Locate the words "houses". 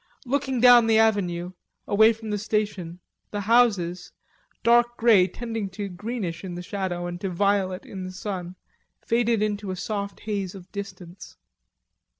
3.41-4.11